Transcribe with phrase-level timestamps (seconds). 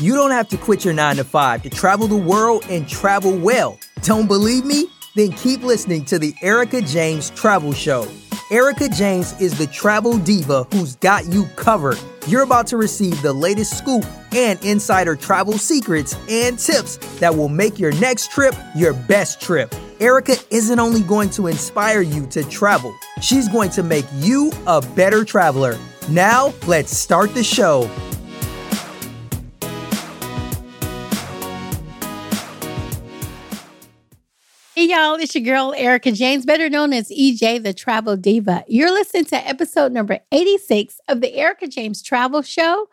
[0.00, 3.36] You don't have to quit your 9 to 5 to travel the world and travel
[3.36, 3.80] well.
[4.02, 4.86] Don't believe me?
[5.16, 8.06] Then keep listening to the Erica James Travel Show.
[8.52, 11.98] Erica James is the travel diva who's got you covered.
[12.28, 17.48] You're about to receive the latest scoop and insider travel secrets and tips that will
[17.48, 19.74] make your next trip your best trip.
[19.98, 24.80] Erica isn't only going to inspire you to travel, she's going to make you a
[24.80, 25.76] better traveler.
[26.08, 27.90] Now, let's start the show.
[34.88, 38.64] Y'all, it's your girl Erica James, better known as EJ the Travel Diva.
[38.68, 42.88] You're listening to episode number 86 of the Erica James Travel Show.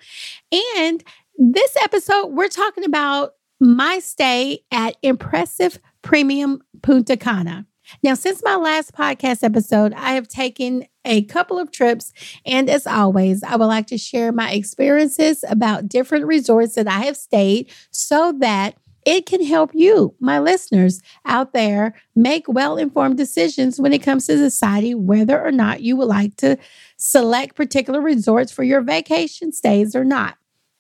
[0.78, 1.02] And
[1.38, 7.66] this episode, we're talking about my stay at Impressive Premium Punta Cana.
[8.04, 12.12] Now, since my last podcast episode, I have taken a couple of trips,
[12.46, 17.06] and as always, I would like to share my experiences about different resorts that I
[17.06, 23.18] have stayed so that it can help you, my listeners out there, make well informed
[23.18, 26.58] decisions when it comes to deciding whether or not you would like to
[26.98, 30.38] select particular resorts for your vacation stays or not.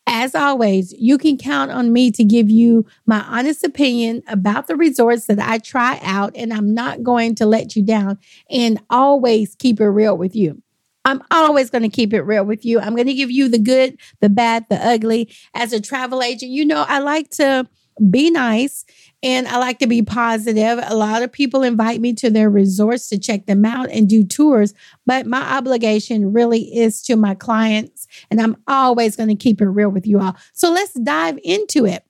[0.08, 4.76] As always, you can count on me to give you my honest opinion about the
[4.76, 9.56] resorts that I try out, and I'm not going to let you down and always
[9.56, 10.62] keep it real with you.
[11.06, 12.80] I'm always going to keep it real with you.
[12.80, 15.30] I'm going to give you the good, the bad, the ugly.
[15.54, 17.68] As a travel agent, you know, I like to
[18.10, 18.86] be nice
[19.24, 20.80] and I like to be positive.
[20.84, 24.24] A lot of people invite me to their resorts to check them out and do
[24.24, 24.74] tours,
[25.06, 29.68] but my obligation really is to my clients, and I'm always going to keep it
[29.68, 30.36] real with you all.
[30.54, 32.04] So let's dive into it.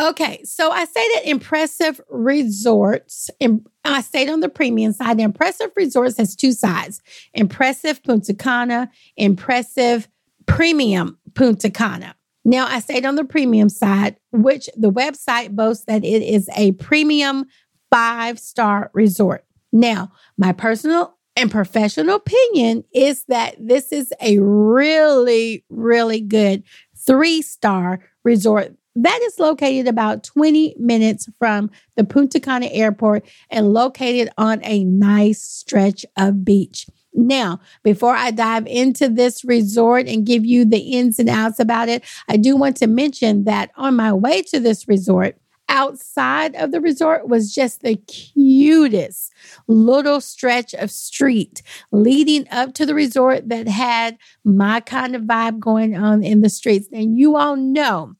[0.00, 5.20] Okay, so I say that Impressive Resorts, and I stayed on the premium side.
[5.20, 7.00] Impressive Resorts has two sides
[7.32, 10.08] Impressive Punta Cana, Impressive
[10.46, 12.16] Premium Punta Cana.
[12.44, 16.72] Now, I stayed on the premium side, which the website boasts that it is a
[16.72, 17.46] premium
[17.90, 19.44] five star resort.
[19.72, 26.62] Now, my personal and professional opinion is that this is a really, really good
[26.96, 33.72] three star resort that is located about 20 minutes from the Punta Cana airport and
[33.72, 36.86] located on a nice stretch of beach.
[37.14, 41.88] Now, before I dive into this resort and give you the ins and outs about
[41.88, 45.36] it, I do want to mention that on my way to this resort,
[45.68, 49.32] outside of the resort was just the cutest
[49.66, 55.58] little stretch of street leading up to the resort that had my kind of vibe
[55.58, 56.88] going on in the streets.
[56.92, 58.14] And you all know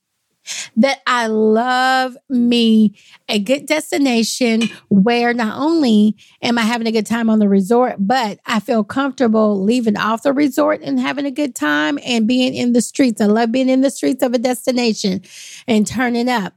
[0.77, 2.97] that I love me
[3.29, 7.97] a good destination where not only am I having a good time on the resort,
[7.99, 12.55] but I feel comfortable leaving off the resort and having a good time and being
[12.55, 13.21] in the streets.
[13.21, 15.23] I love being in the streets of a destination
[15.67, 16.55] and turning up.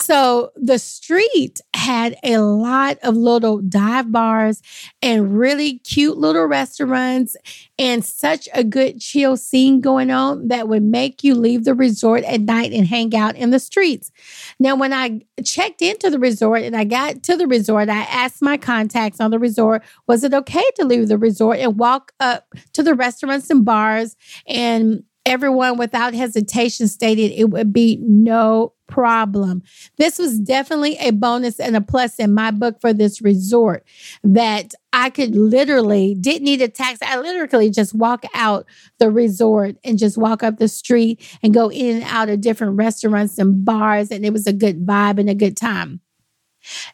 [0.00, 4.62] So the street had a lot of little dive bars
[5.02, 7.36] and really cute little restaurants
[7.78, 12.22] and such a good chill scene going on that would make you leave the resort
[12.24, 14.12] at night and hang out in the streets.
[14.60, 18.40] Now, when I checked into the resort and I got to the resort, I asked
[18.40, 22.46] my contacts on the resort, was it okay to leave the resort and walk up
[22.74, 24.16] to the restaurants and bars
[24.46, 29.62] and everyone without hesitation stated it would be no problem.
[29.98, 33.84] This was definitely a bonus and a plus in my book for this resort
[34.24, 37.04] that I could literally didn't need a taxi.
[37.04, 38.66] I literally just walk out
[38.98, 42.76] the resort and just walk up the street and go in and out of different
[42.76, 46.00] restaurants and bars and it was a good vibe and a good time.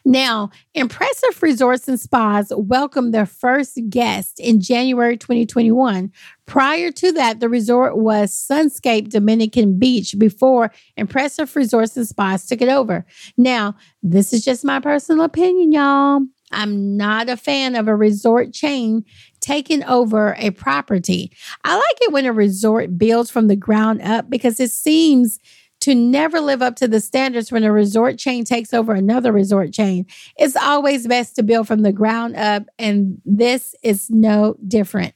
[0.03, 6.11] Now, Impressive Resorts and Spas welcomed their first guest in January 2021.
[6.45, 12.61] Prior to that, the resort was Sunscape Dominican Beach before Impressive Resorts and Spas took
[12.61, 13.05] it over.
[13.37, 16.21] Now, this is just my personal opinion, y'all.
[16.51, 19.03] I'm not a fan of a resort chain
[19.41, 21.31] taking over a property.
[21.63, 25.39] I like it when a resort builds from the ground up because it seems
[25.85, 29.71] to never live up to the standards when a resort chain takes over another resort
[29.71, 30.07] chain.
[30.35, 35.13] It's always best to build from the ground up, and this is no different.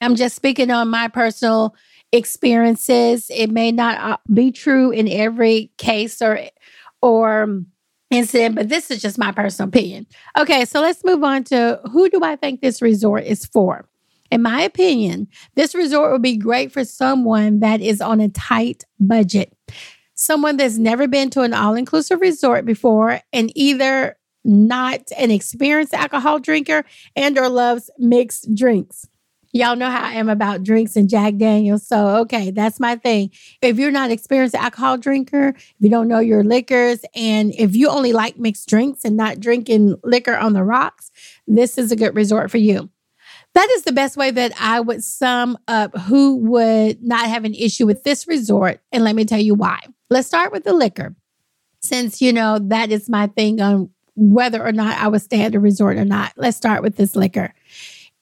[0.00, 1.76] I'm just speaking on my personal
[2.10, 3.30] experiences.
[3.32, 6.40] It may not uh, be true in every case or
[7.00, 7.62] or
[8.10, 10.04] incident, but this is just my personal opinion.
[10.36, 13.88] Okay, so let's move on to who do I think this resort is for?
[14.32, 18.82] In my opinion, this resort would be great for someone that is on a tight
[18.98, 19.54] budget
[20.18, 25.94] someone that's never been to an all inclusive resort before and either not an experienced
[25.94, 26.84] alcohol drinker
[27.14, 29.06] and or loves mixed drinks.
[29.52, 31.86] Y'all know how I am about drinks and Jack Daniels.
[31.86, 33.30] So, okay, that's my thing.
[33.62, 37.88] If you're not experienced alcohol drinker, if you don't know your liquors, and if you
[37.88, 41.10] only like mixed drinks and not drinking liquor on the rocks,
[41.46, 42.90] this is a good resort for you.
[43.58, 47.54] That is the best way that I would sum up who would not have an
[47.54, 48.80] issue with this resort.
[48.92, 49.80] And let me tell you why.
[50.10, 51.16] Let's start with the liquor.
[51.80, 55.56] Since, you know, that is my thing on whether or not I would stay at
[55.56, 56.34] a resort or not.
[56.36, 57.52] Let's start with this liquor.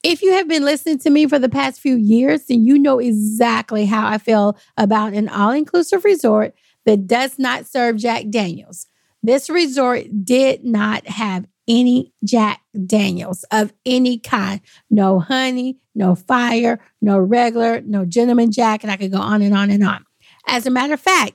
[0.02, 2.98] If you have been listening to me for the past few years, then you know
[2.98, 6.54] exactly how I feel about an all inclusive resort
[6.86, 8.86] that does not serve Jack Daniels.
[9.22, 14.60] This resort did not have any Jack Daniels of any kind.
[14.90, 19.56] No honey, no fire, no regular, no gentleman Jack, and I could go on and
[19.56, 20.04] on and on.
[20.46, 21.32] As a matter of fact,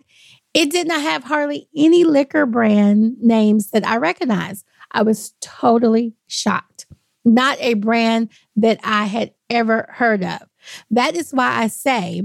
[0.54, 4.66] it did not have hardly any liquor brand names that I recognized.
[4.92, 6.86] I was totally shocked
[7.26, 10.42] not a brand that I had ever heard of.
[10.90, 12.24] That is why I say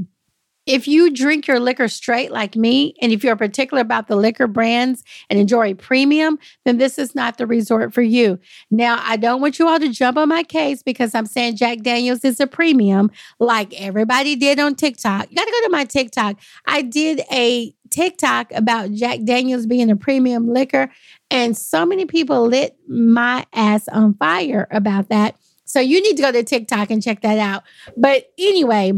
[0.66, 4.48] if you drink your liquor straight like me, and if you're particular about the liquor
[4.48, 8.38] brands and enjoy a premium, then this is not the resort for you.
[8.70, 11.82] Now, I don't want you all to jump on my case because I'm saying Jack
[11.82, 15.30] Daniels is a premium, like everybody did on TikTok.
[15.30, 16.36] You got to go to my TikTok.
[16.66, 20.90] I did a TikTok about Jack Daniels being a premium liquor,
[21.30, 25.36] and so many people lit my ass on fire about that.
[25.64, 27.64] So you need to go to TikTok and check that out.
[27.96, 28.92] But anyway,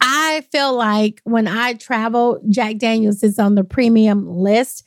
[0.00, 4.84] I feel like when I travel, Jack Daniels is on the premium list.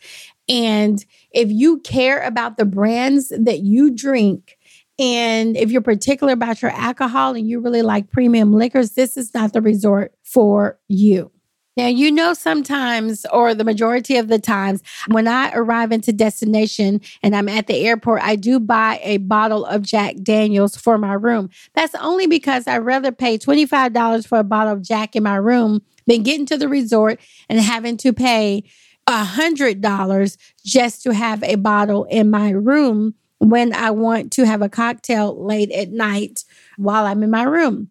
[0.48, 4.58] And if you care about the brands that you drink,
[5.00, 9.34] and if you're particular about your alcohol and you really like premium liquors, this is
[9.34, 11.32] not the resort for you.
[11.78, 17.00] Now, you know, sometimes, or the majority of the times, when I arrive into destination
[17.24, 21.14] and I'm at the airport, I do buy a bottle of Jack Daniels for my
[21.14, 21.50] room.
[21.74, 25.82] That's only because I'd rather pay $25 for a bottle of Jack in my room
[26.08, 28.64] than getting to the resort and having to pay
[29.08, 34.70] $100 just to have a bottle in my room when I want to have a
[34.70, 36.44] cocktail late at night
[36.78, 37.90] while I'm in my room.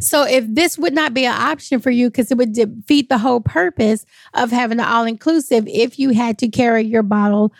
[0.00, 3.18] So if this would not be an option for you, because it would defeat the
[3.18, 7.52] whole purpose of having an all inclusive if you had to carry your bottle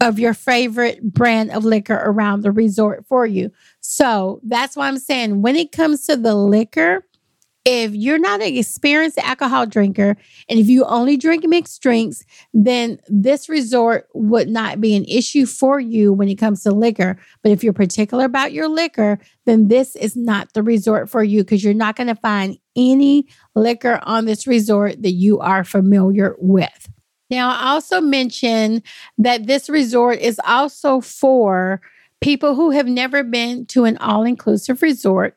[0.00, 3.50] of your favorite brand of liquor around the resort for you.
[3.80, 7.06] So that's why I'm saying when it comes to the liquor,
[7.64, 10.16] if you're not an experienced alcohol drinker
[10.48, 12.22] and if you only drink mixed drinks,
[12.52, 17.18] then this resort would not be an issue for you when it comes to liquor.
[17.42, 21.42] But if you're particular about your liquor, then this is not the resort for you
[21.42, 26.36] because you're not going to find any liquor on this resort that you are familiar
[26.38, 26.90] with.
[27.30, 28.82] Now, I also mentioned
[29.16, 31.80] that this resort is also for
[32.20, 35.36] people who have never been to an all inclusive resort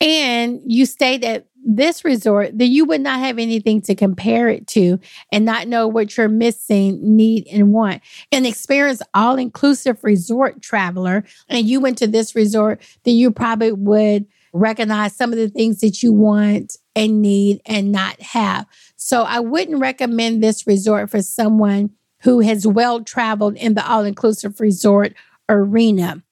[0.00, 4.66] and you stayed at this resort, then you would not have anything to compare it
[4.66, 4.98] to
[5.32, 8.02] and not know what you're missing, need, and want.
[8.30, 13.72] An experienced all inclusive resort traveler, and you went to this resort, then you probably
[13.72, 18.66] would recognize some of the things that you want and need and not have.
[18.96, 21.90] So I wouldn't recommend this resort for someone
[22.22, 25.14] who has well traveled in the all inclusive resort
[25.48, 26.22] arena.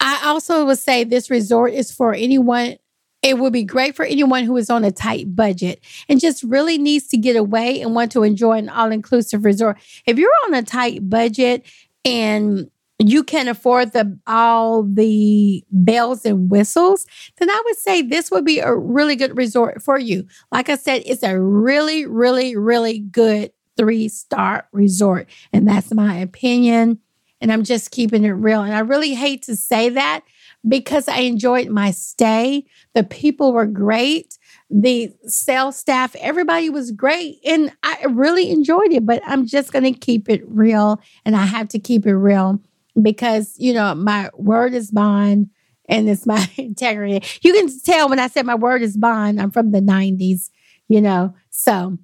[0.00, 2.76] I also would say this resort is for anyone
[3.22, 6.76] it would be great for anyone who is on a tight budget and just really
[6.76, 9.78] needs to get away and want to enjoy an all inclusive resort.
[10.06, 11.64] If you're on a tight budget
[12.04, 17.06] and you can afford the all the bells and whistles,
[17.38, 20.26] then I would say this would be a really good resort for you.
[20.50, 25.28] Like I said, it's a really, really, really good three star resort.
[25.52, 26.98] And that's my opinion.
[27.40, 28.62] And I'm just keeping it real.
[28.62, 30.22] And I really hate to say that
[30.66, 32.64] because I enjoyed my stay.
[32.94, 34.38] The people were great.
[34.70, 37.40] The sales staff, everybody was great.
[37.44, 41.00] And I really enjoyed it, but I'm just going to keep it real.
[41.24, 42.60] And I have to keep it real
[43.00, 45.50] because, you know, my word is bond
[45.88, 47.26] and it's my integrity.
[47.42, 50.50] You can tell when I said my word is bond, I'm from the 90s,
[50.88, 51.34] you know.
[51.50, 51.98] So,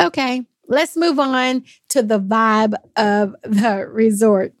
[0.00, 4.54] okay, let's move on to the vibe of the resort.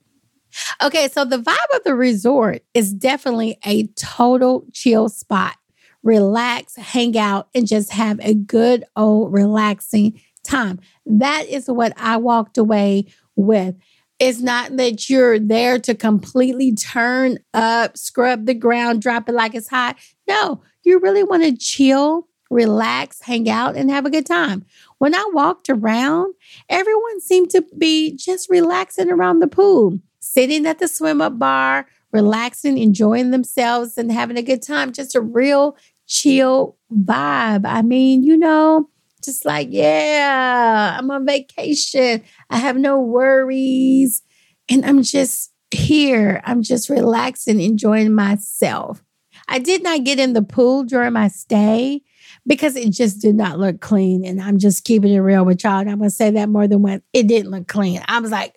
[0.82, 5.56] Okay, so the vibe of the resort is definitely a total chill spot.
[6.02, 10.80] Relax, hang out, and just have a good old relaxing time.
[11.06, 13.06] That is what I walked away
[13.36, 13.76] with.
[14.18, 19.54] It's not that you're there to completely turn up, scrub the ground, drop it like
[19.54, 19.96] it's hot.
[20.28, 24.64] No, you really want to chill, relax, hang out, and have a good time.
[24.98, 26.34] When I walked around,
[26.68, 29.98] everyone seemed to be just relaxing around the pool
[30.32, 34.92] sitting at the swim up bar, relaxing, enjoying themselves, and having a good time.
[34.92, 37.66] Just a real chill vibe.
[37.66, 38.88] I mean, you know,
[39.22, 42.22] just like, yeah, I'm on vacation.
[42.50, 44.22] I have no worries.
[44.68, 46.40] And I'm just here.
[46.44, 49.02] I'm just relaxing, enjoying myself.
[49.48, 52.02] I did not get in the pool during my stay
[52.46, 54.24] because it just did not look clean.
[54.24, 55.80] And I'm just keeping it real with y'all.
[55.80, 57.02] And I'm going to say that more than once.
[57.12, 58.02] It didn't look clean.
[58.06, 58.56] I was like,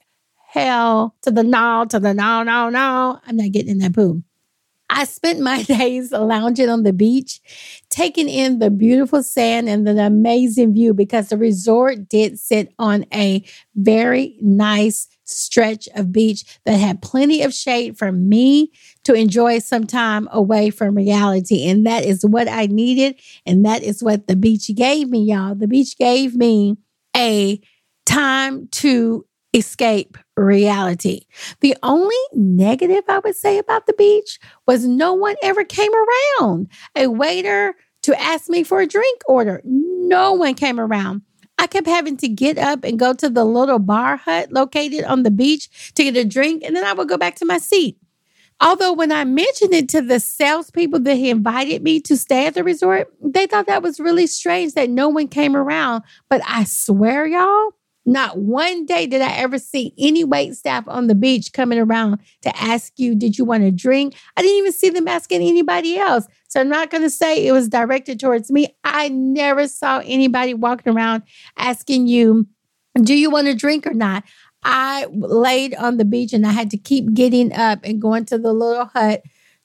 [0.56, 3.20] hell to the no, to the no, no, no.
[3.28, 4.24] I'm not getting in that pool.
[4.90, 7.42] I spent my days lounging on the beach,
[7.90, 13.06] taking in the beautiful sand and the amazing view because the resort did sit on
[13.14, 13.44] a
[13.76, 18.72] very nice stretch of beach that had plenty of shade for me
[19.04, 21.68] to enjoy some time away from reality.
[21.68, 23.20] And that is what I needed.
[23.46, 25.56] And that is what the beach gave me, y'all.
[25.56, 26.78] The beach gave me
[27.18, 27.60] a
[28.06, 31.26] time to escape reality.
[31.62, 36.68] The only negative I would say about the beach was no one ever came around.
[36.96, 41.22] A waiter to ask me for a drink order, no one came around.
[41.58, 45.24] I kept having to get up and go to the little bar hut located on
[45.24, 47.98] the beach to get a drink, and then I would go back to my seat.
[48.62, 52.54] Although, when I mentioned it to the salespeople that he invited me to stay at
[52.54, 56.04] the resort, they thought that was really strange that no one came around.
[56.30, 57.72] But I swear, y'all,
[58.06, 62.20] not one day did I ever see any wait staff on the beach coming around
[62.44, 64.16] to ask you, Did you want a drink?
[64.38, 66.28] I didn't even see them asking anybody else.
[66.48, 68.76] So I'm not going to say it was directed towards me.
[68.84, 71.24] I never saw anybody walking around
[71.58, 72.48] asking you,
[73.02, 74.24] Do you want a drink or not?
[74.64, 78.38] I laid on the beach and I had to keep getting up and going to
[78.38, 79.22] the little hut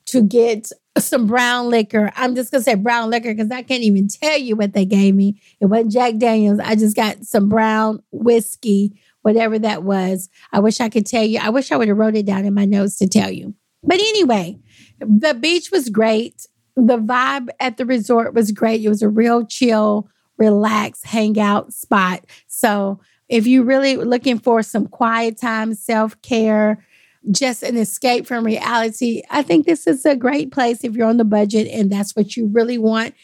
[0.06, 2.10] to get some brown liquor.
[2.16, 5.14] I'm just gonna say brown liquor because I can't even tell you what they gave
[5.14, 5.40] me.
[5.60, 6.60] It wasn't Jack Daniels.
[6.60, 10.28] I just got some brown whiskey, whatever that was.
[10.52, 11.38] I wish I could tell you.
[11.40, 13.54] I wish I would have wrote it down in my notes to tell you.
[13.82, 14.58] But anyway,
[14.98, 16.46] the beach was great.
[16.76, 18.82] The vibe at the resort was great.
[18.84, 22.24] It was a real chill, relaxed hangout spot.
[22.46, 26.84] So if you're really looking for some quiet time, self care,
[27.30, 29.22] just an escape from reality.
[29.30, 32.36] I think this is a great place if you're on the budget and that's what
[32.36, 33.14] you really want.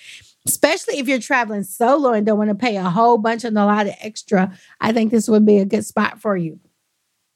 [0.47, 3.65] Especially if you're traveling solo and don't want to pay a whole bunch and a
[3.65, 6.61] lot of extra, I think this would be a good spot for you.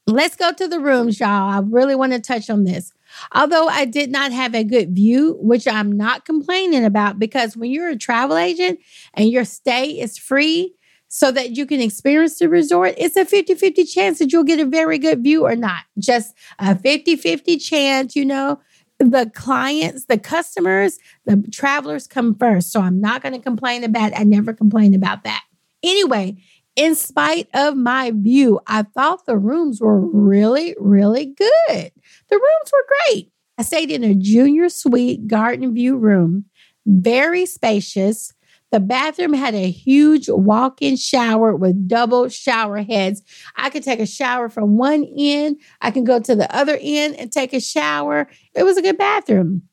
[0.07, 1.29] Let's go to the rooms, y'all.
[1.29, 2.91] I really want to touch on this.
[3.33, 7.71] Although I did not have a good view, which I'm not complaining about because when
[7.71, 8.79] you're a travel agent
[9.13, 10.73] and your stay is free,
[11.13, 14.61] so that you can experience the resort, it's a 50 50 chance that you'll get
[14.61, 15.83] a very good view or not.
[15.99, 18.59] Just a 50 50 chance, you know.
[18.97, 22.71] The clients, the customers, the travelers come first.
[22.71, 25.43] So I'm not going to complain about I never complain about that.
[25.83, 26.37] Anyway,
[26.77, 31.91] in spite of my view, I thought the rooms were really, really good.
[32.29, 33.31] The rooms were great.
[33.57, 36.45] I stayed in a junior suite garden view room,
[36.85, 38.33] very spacious
[38.71, 43.21] the bathroom had a huge walk in shower with double shower heads.
[43.55, 47.15] I could take a shower from one end, I can go to the other end
[47.17, 48.27] and take a shower.
[48.55, 49.63] It was a good bathroom.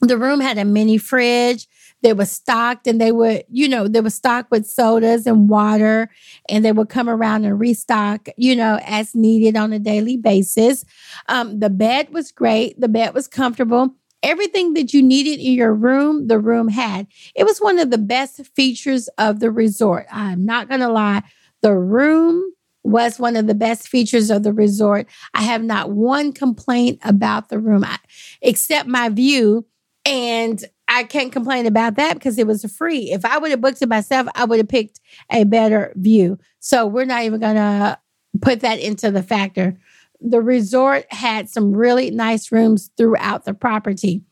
[0.00, 1.66] The room had a mini fridge.
[2.02, 6.10] They were stocked and they would, you know, they were stocked with sodas and water
[6.48, 10.84] and they would come around and restock, you know, as needed on a daily basis.
[11.28, 12.80] Um, the bed was great.
[12.80, 13.96] The bed was comfortable.
[14.22, 17.06] Everything that you needed in your room, the room had.
[17.34, 20.06] It was one of the best features of the resort.
[20.10, 21.22] I'm not going to lie.
[21.62, 22.42] The room
[22.82, 25.06] was one of the best features of the resort.
[25.34, 27.98] I have not one complaint about the room I,
[28.40, 29.66] except my view.
[30.04, 33.12] And I can't complain about that because it was free.
[33.12, 36.38] If I would have booked it myself, I would have picked a better view.
[36.60, 37.98] So we're not even going to
[38.40, 39.78] put that into the factor
[40.20, 44.22] the resort had some really nice rooms throughout the property.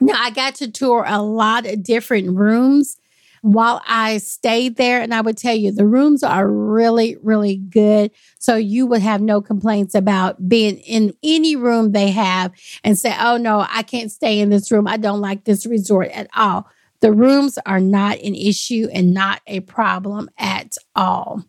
[0.00, 2.96] Now, I got to tour a lot of different rooms
[3.44, 5.02] while I stayed there.
[5.02, 8.10] And I would tell you, the rooms are really, really good.
[8.38, 13.14] So you would have no complaints about being in any room they have and say,
[13.20, 14.88] oh, no, I can't stay in this room.
[14.88, 16.66] I don't like this resort at all.
[17.00, 21.44] The rooms are not an issue and not a problem at all.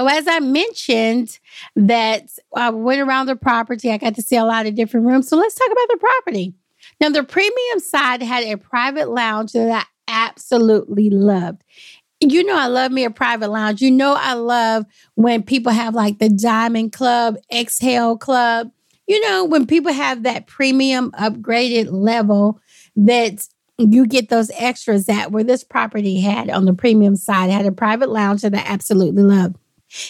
[0.00, 1.38] So, as I mentioned,
[1.76, 5.28] that I went around the property, I got to see a lot of different rooms.
[5.28, 6.54] So, let's talk about the property.
[7.02, 11.64] Now, the premium side had a private lounge that I absolutely loved.
[12.20, 13.82] You know, I love me a private lounge.
[13.82, 18.70] You know, I love when people have like the Diamond Club, Excellence Club.
[19.06, 22.58] You know, when people have that premium upgraded level
[22.96, 27.66] that you get those extras that where this property had on the premium side had
[27.66, 29.56] a private lounge that I absolutely loved.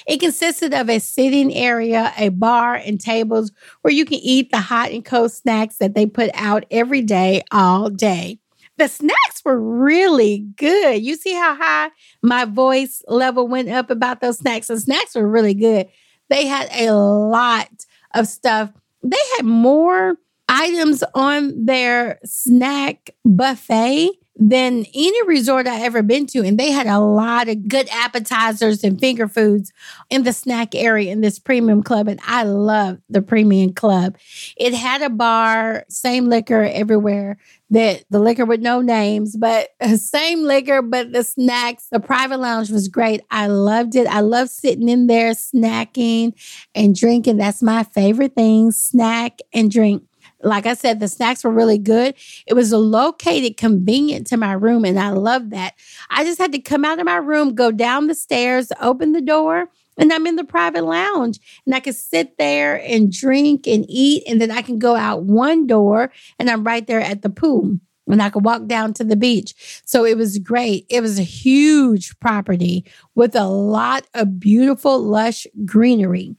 [0.06, 4.58] It consisted of a sitting area, a bar, and tables where you can eat the
[4.58, 8.38] hot and cold snacks that they put out every day, all day.
[8.76, 11.02] The snacks were really good.
[11.02, 11.90] You see how high
[12.22, 14.68] my voice level went up about those snacks?
[14.68, 15.87] The snacks were really good.
[16.30, 17.68] They had a lot
[18.14, 18.72] of stuff.
[19.02, 20.16] They had more
[20.49, 26.40] items on their snack buffet than any resort I ever been to.
[26.40, 29.72] And they had a lot of good appetizers and finger foods
[30.08, 32.08] in the snack area in this premium club.
[32.08, 34.16] And I love the premium club.
[34.56, 37.38] It had a bar, same liquor everywhere.
[37.72, 42.68] That the liquor with no names, but same liquor, but the snacks, the private lounge
[42.70, 43.20] was great.
[43.30, 44.08] I loved it.
[44.08, 46.32] I love sitting in there snacking
[46.75, 47.37] and drinking.
[47.37, 50.02] That's my favorite thing snack and drink.
[50.42, 52.14] Like I said, the snacks were really good.
[52.47, 55.75] It was located convenient to my room, and I love that.
[56.09, 59.20] I just had to come out of my room, go down the stairs, open the
[59.20, 59.68] door,
[59.99, 61.38] and I'm in the private lounge.
[61.66, 65.25] And I could sit there and drink and eat, and then I can go out
[65.25, 67.78] one door, and I'm right there at the pool.
[68.06, 69.82] And I could walk down to the beach.
[69.85, 70.85] So it was great.
[70.88, 76.35] It was a huge property with a lot of beautiful, lush greenery.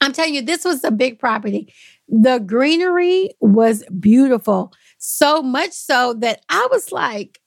[0.00, 1.72] I'm telling you, this was a big property.
[2.08, 7.40] The greenery was beautiful, so much so that I was like,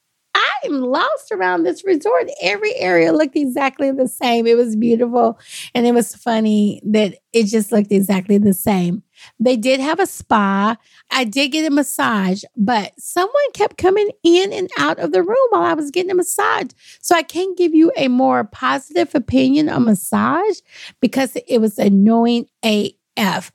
[0.64, 2.30] I'm lost around this resort.
[2.42, 4.46] Every area looked exactly the same.
[4.46, 5.40] It was beautiful.
[5.74, 9.04] And it was funny that it just looked exactly the same.
[9.40, 10.78] They did have a spa.
[11.12, 15.48] I did get a massage, but someone kept coming in and out of the room
[15.50, 16.68] while I was getting a massage.
[17.02, 20.60] So I can't give you a more positive opinion on massage
[21.02, 23.52] because it was annoying AF.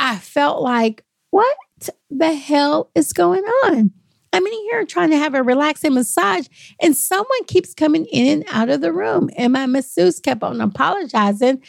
[0.00, 1.56] I felt like, what
[2.08, 3.92] the hell is going on?
[4.32, 6.46] I'm in here trying to have a relaxing massage,
[6.80, 9.28] and someone keeps coming in and out of the room.
[9.36, 11.62] And my masseuse kept on apologizing,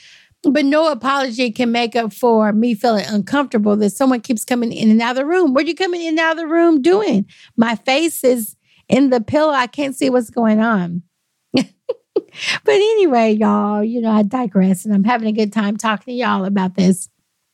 [0.44, 4.90] but no apology can make up for me feeling uncomfortable that someone keeps coming in
[4.90, 5.54] and out of the room.
[5.54, 7.26] What are you coming in and out of the room doing?
[7.58, 8.56] My face is
[8.88, 9.52] in the pillow.
[9.52, 11.04] I can't see what's going on.
[11.54, 11.66] but
[12.68, 16.46] anyway, y'all, you know, I digress, and I'm having a good time talking to y'all
[16.46, 17.10] about this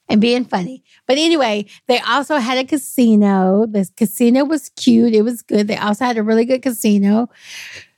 [0.10, 0.84] and being funny.
[1.06, 3.66] But anyway, they also had a casino.
[3.66, 5.14] The casino was cute.
[5.14, 5.68] It was good.
[5.68, 7.30] They also had a really good casino.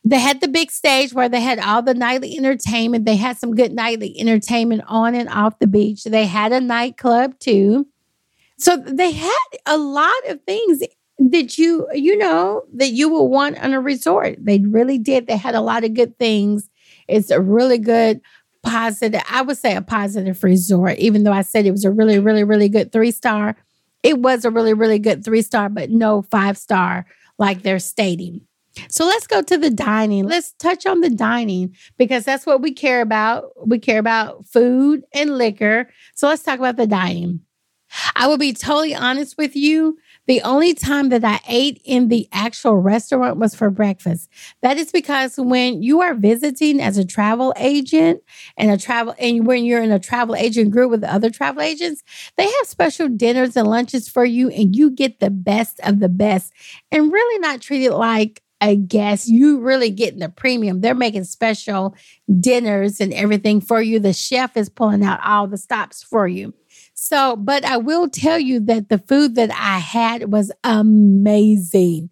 [0.05, 3.05] They had the big stage where they had all the nightly entertainment.
[3.05, 6.05] They had some good nightly entertainment on and off the beach.
[6.05, 7.85] They had a nightclub too.
[8.57, 10.81] So they had a lot of things
[11.19, 14.37] that you, you know, that you will want on a resort.
[14.39, 15.27] They really did.
[15.27, 16.69] They had a lot of good things.
[17.07, 18.21] It's a really good
[18.63, 22.19] positive, I would say a positive resort, even though I said it was a really,
[22.19, 23.55] really, really good three star.
[24.03, 27.05] It was a really, really good three star, but no five star
[27.37, 28.41] like they're stating.
[28.89, 30.25] So let's go to the dining.
[30.25, 33.45] Let's touch on the dining because that's what we care about.
[33.67, 35.89] We care about food and liquor.
[36.15, 37.41] So let's talk about the dining.
[38.15, 39.97] I will be totally honest with you.
[40.29, 44.29] The only time that I ate in the actual restaurant was for breakfast.
[44.61, 48.21] That is because when you are visiting as a travel agent
[48.55, 52.03] and a travel and when you're in a travel agent group with other travel agents,
[52.37, 56.09] they have special dinners and lunches for you and you get the best of the
[56.09, 56.53] best
[56.91, 59.27] and really not treated like a guest.
[59.27, 60.81] You really getting the premium.
[60.81, 61.95] They're making special
[62.39, 63.99] dinners and everything for you.
[63.99, 66.53] The chef is pulling out all the stops for you.
[67.09, 72.11] So, but I will tell you that the food that I had was amazing.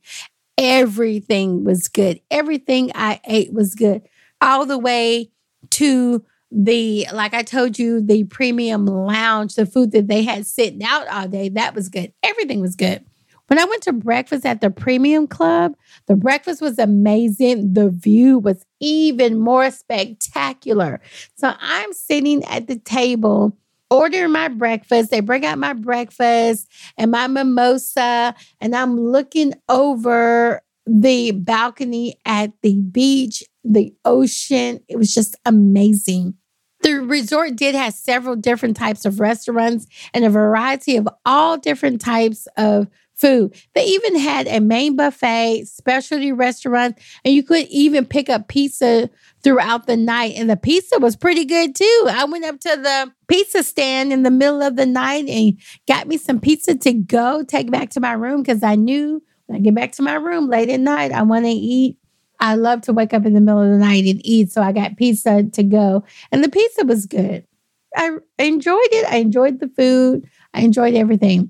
[0.58, 2.20] Everything was good.
[2.32, 4.02] Everything I ate was good,
[4.42, 5.30] all the way
[5.70, 10.84] to the, like I told you, the premium lounge, the food that they had sitting
[10.84, 11.50] out all day.
[11.50, 12.12] That was good.
[12.24, 13.06] Everything was good.
[13.50, 15.76] When I went to breakfast at the premium club,
[16.08, 17.74] the breakfast was amazing.
[17.74, 21.02] The view was even more spectacular.
[21.36, 23.56] So I'm sitting at the table
[23.89, 25.12] ordering my breakfast.
[25.12, 32.52] They bring out my breakfast and my mimosa, and I'm looking over the balcony at
[32.62, 34.80] the beach, the ocean.
[34.88, 36.36] It was just amazing.
[36.82, 42.00] The resort did have several different types of restaurants and a variety of all different
[42.00, 43.56] types of food.
[43.73, 49.10] They even had a main buffet, specialty restaurant, and you could even pick up pizza
[49.43, 50.36] throughout the night.
[50.36, 52.08] And the pizza was pretty good too.
[52.10, 56.08] I went up to the pizza stand in the middle of the night and got
[56.08, 59.62] me some pizza to go take back to my room because I knew when I
[59.62, 61.97] get back to my room late at night, I want to eat.
[62.39, 64.51] I love to wake up in the middle of the night and eat.
[64.51, 66.03] So I got pizza to go.
[66.32, 67.45] And the pizza was good.
[67.95, 69.12] I enjoyed it.
[69.12, 70.30] I enjoyed the food.
[70.53, 71.49] I enjoyed everything.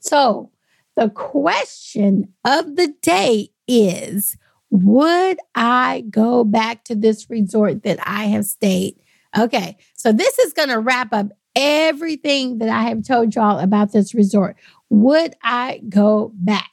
[0.00, 0.49] So
[0.96, 4.36] the question of the day is
[4.70, 8.96] Would I go back to this resort that I have stayed?
[9.38, 13.92] Okay, so this is going to wrap up everything that I have told y'all about
[13.92, 14.56] this resort.
[14.88, 16.70] Would I go back?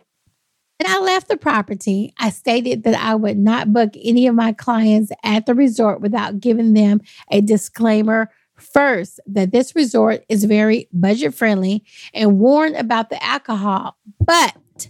[0.80, 2.14] And I left the property.
[2.20, 6.40] I stated that I would not book any of my clients at the resort without
[6.40, 7.02] giving them
[7.32, 13.98] a disclaimer first that this resort is very budget friendly and warned about the alcohol.
[14.20, 14.90] But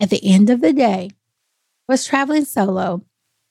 [0.00, 1.10] at the end of the day,
[1.88, 3.04] was traveling solo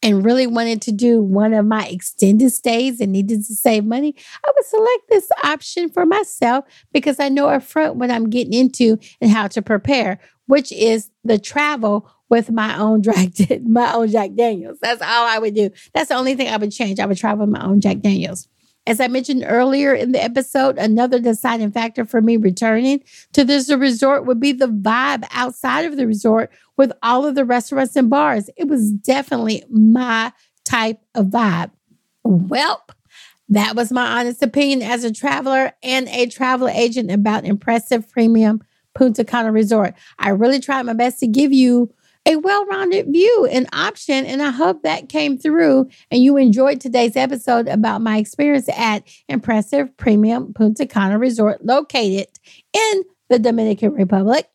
[0.03, 4.13] and really wanted to do one of my extended stays and needed to save money,
[4.45, 8.99] I would select this option for myself because I know upfront what I'm getting into
[9.19, 13.29] and how to prepare, which is the travel with my own Jack,
[13.65, 14.77] my own Jack Daniels.
[14.81, 15.71] That's all I would do.
[15.93, 16.99] That's the only thing I would change.
[16.99, 18.47] I would travel with my own Jack Daniels.
[18.87, 23.71] As I mentioned earlier in the episode, another deciding factor for me returning to this
[23.71, 28.09] resort would be the vibe outside of the resort with all of the restaurants and
[28.09, 28.49] bars.
[28.55, 30.31] It was definitely my
[30.65, 31.71] type of vibe.
[32.25, 32.89] Welp,
[33.49, 38.61] that was my honest opinion as a traveler and a travel agent about impressive premium
[38.93, 39.93] Punta Cana Resort.
[40.19, 41.93] I really tried my best to give you
[42.25, 44.25] a well rounded view and option.
[44.25, 49.03] And I hope that came through and you enjoyed today's episode about my experience at
[49.29, 52.27] Impressive Premium Punta Cana Resort located
[52.73, 54.49] in the Dominican Republic.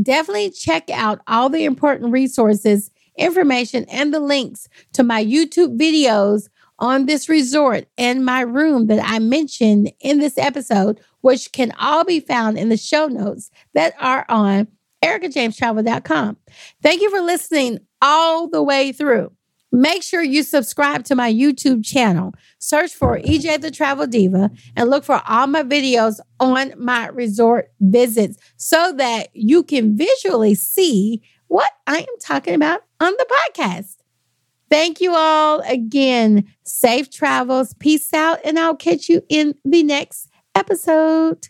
[0.00, 6.48] Definitely check out all the important resources, information, and the links to my YouTube videos
[6.78, 12.04] on this resort and my room that I mentioned in this episode, which can all
[12.04, 14.68] be found in the show notes that are on
[15.06, 16.36] ericajamestravel.com.
[16.82, 19.32] Thank you for listening all the way through.
[19.72, 22.32] Make sure you subscribe to my YouTube channel.
[22.58, 27.70] Search for EJ the Travel Diva and look for all my videos on my resort
[27.80, 33.96] visits so that you can visually see what I am talking about on the podcast.
[34.70, 36.46] Thank you all again.
[36.64, 37.74] Safe travels.
[37.74, 41.48] Peace out, and I'll catch you in the next episode.